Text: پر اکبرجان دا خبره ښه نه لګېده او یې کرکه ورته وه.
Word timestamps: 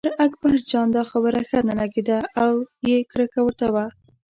پر 0.05 0.13
اکبرجان 0.27 0.87
دا 0.97 1.03
خبره 1.11 1.39
ښه 1.49 1.59
نه 1.67 1.73
لګېده 1.79 2.19
او 2.43 2.51
یې 2.89 2.97
کرکه 3.11 3.39
ورته 3.43 3.67
وه. 3.73 3.85